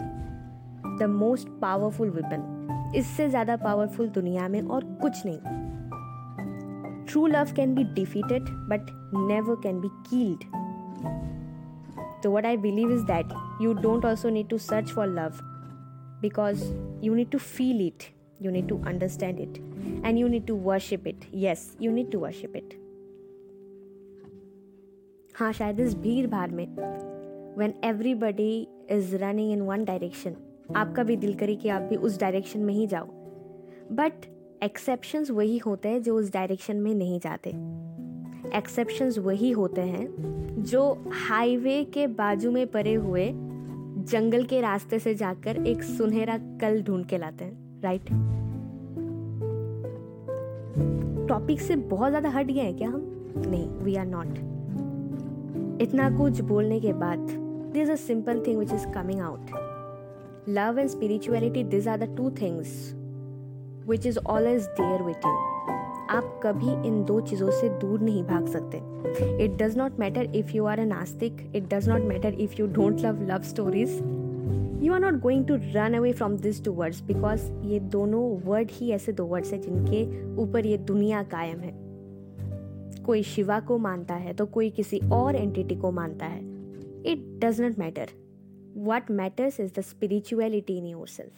the 1.01 1.11
most 1.11 1.49
powerful 1.63 2.11
weapon 2.11 2.93
इससे 2.97 3.29
ज़्यादा 3.29 3.57
पावरफुल 3.59 4.09
दुनिया 4.11 4.49
में 4.49 4.63
और 4.63 4.85
कुछ 5.03 5.27
नहीं। 5.27 5.69
true 7.10 7.26
love 7.28 7.54
can 7.56 7.76
be 7.76 7.84
defeated 7.94 8.50
but 8.70 8.92
never 9.30 9.56
can 9.64 9.80
be 9.82 9.90
killed 10.10 10.44
तो 12.24 12.32
what 12.32 12.46
I 12.46 12.58
believe 12.58 12.92
is 12.92 13.02
that 13.12 13.34
you 13.62 13.74
don't 13.82 14.06
also 14.06 14.30
need 14.30 14.50
to 14.50 14.58
search 14.58 14.92
for 14.92 15.08
love 15.08 15.40
because 16.22 16.64
you 17.04 17.16
need 17.16 17.30
to 17.32 17.38
feel 17.38 17.86
it 17.88 18.14
you 18.40 18.52
need 18.52 18.68
to 18.68 18.78
understand 18.86 19.40
it 19.40 19.60
and 20.04 20.20
you 20.20 20.30
need 20.30 20.48
to 20.48 20.56
worship 20.56 21.06
it 21.08 21.28
yes 21.34 21.62
you 21.80 21.92
need 21.92 22.12
to 22.12 22.20
worship 22.20 22.56
it 22.56 22.74
हाँ 25.36 25.52
शायद 25.54 25.80
इस 25.80 25.96
भीड़ 25.98 26.28
भाड़ 26.28 26.50
में 26.52 26.66
when 27.58 27.74
everybody 27.84 28.68
is 28.92 29.14
running 29.22 29.52
in 29.56 29.66
one 29.70 29.86
direction 29.86 30.36
आपका 30.76 31.04
भी 31.04 31.16
दिल 31.16 31.34
करे 31.36 31.56
कि 31.56 31.70
आप 31.70 31.82
भी 31.82 31.96
उस 31.96 32.20
डायरेक्शन 32.20 32.60
में 32.60 32.74
ही 32.74 32.86
जाओ 32.88 33.08
बट 33.92 34.26
एक्सेप्शंस 34.63 35.31
वही 35.31 35.59
होते 35.59 35.89
हैं 35.89 36.03
जो 36.03 36.17
उस 36.17 36.33
डायरेक्शन 36.33 36.77
में 36.77 36.95
नहीं 36.95 37.21
जाते। 37.21 37.51
एक्सेप्शंस 38.59 39.19
वही 39.19 39.51
होते 39.51 39.81
हैं 39.81 40.09
जो 40.63 41.05
हाईवे 41.29 41.85
के 41.85 42.07
बाजू 42.07 42.51
में 42.51 42.67
परे 42.67 42.95
हुए 42.95 43.31
जंगल 44.05 44.45
के 44.45 44.61
रास्ते 44.61 44.99
से 44.99 45.15
जाकर 45.15 45.67
एक 45.67 45.83
सुनहरा 45.83 46.39
कल 46.39 46.83
ढूंढ 46.83 47.07
के 47.07 47.19
लाते 47.19 47.45
हैं 47.45 47.83
राइट 47.83 48.03
टॉपिक 51.29 51.61
से 51.61 51.77
बहुत 51.77 52.09
ज़्यादा 52.09 52.29
हट 52.29 52.47
गए 52.47 52.61
हैं 52.61 52.77
क्या 52.77 52.89
हम? 52.89 53.35
नहीं 53.37 53.69
वी 53.69 53.97
आर 53.97 54.07
नॉट 54.07 54.39
इतना 55.83 56.19
कुछ 56.19 56.41
बोलने 56.41 56.81
के 56.81 56.93
बाद 56.93 57.19
this 57.73 57.91
a 57.91 57.95
simple 57.95 58.43
thing 58.47 58.59
which 58.59 58.73
is 58.73 58.87
coming 58.87 59.21
out 59.21 59.41
love 60.49 60.79
and 60.79 60.89
spirituality 60.89 61.65
this 61.65 61.89
are 61.89 61.99
the 61.99 62.17
two 62.17 62.31
things 62.31 63.00
which 63.91 64.07
is 64.07 64.19
always 64.19 64.67
there 64.81 65.03
with 65.03 65.27
you 65.27 65.33
आप 66.11 66.41
कभी 66.43 66.71
इन 66.89 67.03
दो 67.05 67.21
चीज़ों 67.21 67.51
से 67.51 67.69
दूर 67.81 68.01
नहीं 68.01 68.23
भाग 68.25 68.47
सकते। 68.49 68.79
It 69.45 69.57
does 69.59 69.77
not 69.79 69.99
matter 69.99 70.35
if 70.37 70.51
you 70.53 70.65
are 70.67 70.81
an 70.81 70.93
Astik 70.93 71.41
it 71.57 71.69
does 71.75 71.89
not 71.89 72.03
matter 72.05 72.41
if 72.41 72.55
you 72.59 72.67
don't 72.69 73.01
love 73.01 73.23
love 73.29 73.43
stories 73.49 73.99
you 74.85 74.93
are 74.93 75.01
not 75.01 75.21
going 75.23 75.45
to 75.47 75.55
run 75.75 75.95
away 75.95 76.13
from 76.13 76.37
this 76.39 76.65
two 76.65 76.73
words 76.73 77.03
because 77.03 77.51
ये 77.67 77.81
दोनों 77.93 78.23
word 78.45 78.71
ही 78.73 78.91
ऐसे 78.93 79.13
दो 79.13 79.25
words 79.27 79.53
हैं 79.53 79.61
जिनके 79.61 80.05
ऊपर 80.43 80.67
ये 80.67 80.77
दुनिया 80.89 81.23
कायम 81.33 81.61
है। 81.61 81.73
कोई 83.05 83.23
शिवा 83.23 83.61
को 83.61 83.79
मानता 83.79 84.15
है 84.15 84.33
तो 84.35 84.47
कोई 84.47 84.71
किसी 84.71 85.01
और 85.13 85.37
एंटिटी 85.37 85.77
को 85.77 85.91
मानता 85.91 86.27
है। 86.27 86.41
It 87.13 87.25
does 87.45 87.61
not 87.61 87.79
matter 87.79 88.09
what 88.89 89.11
matters 89.11 89.61
is 89.61 89.73
the 89.79 89.83
spirituality 89.83 90.79
in 90.79 90.87
yourself 91.09 91.33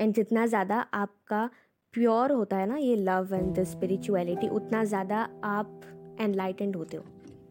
and 0.00 0.14
जितना 0.14 0.46
ज़्यादा 0.46 0.76
आपका 0.94 1.48
प्योर 1.94 2.32
होता 2.32 2.56
है 2.56 2.66
ना 2.66 2.76
ये 2.76 2.96
लव 2.96 3.34
एंड 3.34 3.54
द 3.54 3.64
स्पिरिचुअलिटी 3.64 4.48
उतना 4.48 4.84
ज़्यादा 4.84 5.28
आप 5.44 5.80
एनलाइटेंड 6.20 6.76
होते 6.76 6.96
हो। 6.96 7.04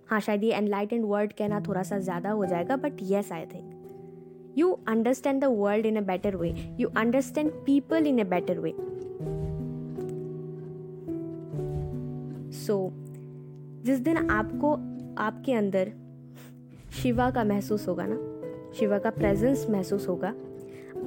हाँ 0.09 0.19
शायद 0.19 0.43
ये 0.43 0.53
एनलाइटेंड 0.53 1.05
वर्ड 1.05 1.33
कहना 1.33 1.59
थोड़ा 1.59 1.83
सा 1.83 1.99
ज़्यादा 1.99 2.31
हो 2.31 2.45
जाएगा 2.45 2.75
but 2.75 2.97
yes 3.01 3.31
I 3.31 3.45
think 3.45 4.53
you 4.57 4.71
understand 4.87 5.41
the 5.41 5.45
world 5.49 5.85
in 5.85 5.97
a 5.97 6.01
better 6.01 6.35
way 6.35 6.53
you 6.79 6.89
understand 6.97 7.51
people 7.65 8.07
in 8.07 8.19
a 8.19 8.29
better 8.29 8.59
way 8.59 8.71
so 12.57 12.91
जिस 13.85 13.99
दिन 13.99 14.17
आपको, 14.17 14.73
आपके 15.17 15.53
अंदर 15.53 15.91
शिवा 17.01 17.29
का 17.31 17.43
महसूस 17.43 17.87
होगा 17.87 18.05
ना, 18.07 18.17
शिवा 18.79 18.97
का 18.99 19.09
प्रेजेंस 19.09 19.65
महसूस 19.69 20.07
होगा 20.07 20.33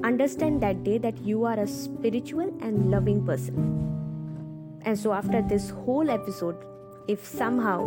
understand 0.05 0.59
that 0.59 0.77
day 0.77 0.99
that 0.99 1.15
you 1.21 1.43
are 1.43 1.59
a 1.59 1.65
spiritual 1.65 2.51
and 2.63 2.95
loving 2.95 3.27
person 3.27 3.53
and 4.87 4.95
so 4.95 5.09
after 5.09 5.41
this 5.41 5.71
whole 5.71 6.09
episode 6.09 7.07
if 7.09 7.37
somehow 7.59 7.85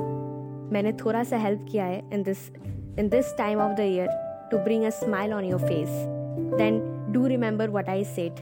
मैंने 0.72 0.92
थोड़ा 0.92 1.22
सा 1.24 1.36
हेल्प 1.36 1.66
किया 1.70 1.84
है 1.84 2.10
in 2.12 2.22
this 2.22 2.50
in 2.98 3.08
this 3.08 3.34
time 3.38 3.58
of 3.58 3.76
the 3.76 3.80
year 3.80 4.08
to 4.50 4.58
bring 4.58 4.84
a 4.84 4.90
smile 4.90 5.32
on 5.32 5.44
your 5.44 5.60
face 5.60 5.88
then 6.58 6.80
do 7.12 7.26
remember 7.26 7.70
what 7.70 7.88
I 7.88 8.04
said 8.04 8.34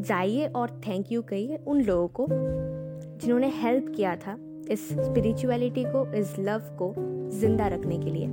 जाइए 0.00 0.46
और 0.46 0.70
thank 0.88 1.12
you 1.12 1.22
कहिए 1.22 1.58
उन 1.66 1.82
लोगों 1.82 2.08
को 2.08 2.26
जिन्होंने 2.30 3.48
हेल्प 3.48 3.92
किया 3.96 4.16
था 4.16 4.36
इस 4.70 4.88
स्पिरिचुअलिटी 4.88 5.84
को, 5.84 6.12
इस 6.12 6.36
लव 6.38 6.58
को 6.58 6.94
ज़िंदा 7.30 7.66
रखने 7.66 7.98
के 7.98 8.10
लिए. 8.10 8.26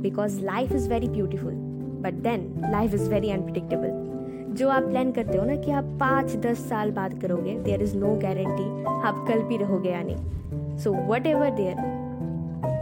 Because 0.00 0.40
life 0.44 0.72
is 0.72 0.88
very 0.90 1.08
beautiful 1.08 1.52
but 2.02 2.14
then 2.22 2.40
life 2.72 2.94
is 2.94 3.08
very 3.10 3.30
unpredictable 3.30 4.54
जो 4.54 4.68
आप 4.68 4.82
प्लान 4.82 5.12
करते 5.12 5.38
हो 5.38 5.44
ना 5.44 5.54
कि 5.56 5.70
आप 5.70 5.84
पाँच 6.00 6.34
दस 6.46 6.68
साल 6.68 6.90
बाद 6.90 7.20
करोगे 7.20 7.54
देयर 7.64 7.82
इज़ 7.82 7.96
नो 7.96 8.14
गारंटी 8.22 8.84
आप 9.08 9.24
कल 9.28 9.42
भी 9.42 9.56
रहोगे 9.56 9.90
या 9.90 10.02
नहीं। 10.02 10.76
सो 10.78 10.92
वट 11.12 11.26
एवर 11.26 11.50
देयर 11.50 11.76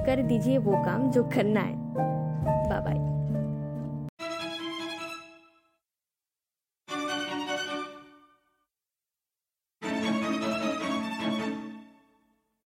कर 0.07 0.23
दीजिए 0.23 0.59
वो 0.59 0.73
काम 0.85 1.11
जो 1.11 1.23
करना 1.35 1.61
है। 1.61 1.77
Bye 1.95 2.81
bye 2.81 2.97